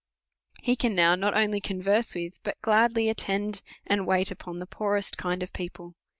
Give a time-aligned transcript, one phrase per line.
[0.63, 5.15] He can now not only converse with, but gladly attend and wait upon, the poorest
[5.15, 5.93] kind of people.